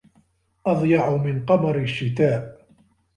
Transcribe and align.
أضيع 0.67 1.15
من 1.15 1.45
قمر 1.45 1.77
الشتاء 1.77 2.67